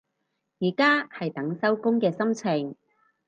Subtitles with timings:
[0.57, 2.75] 而家係等收工嘅心情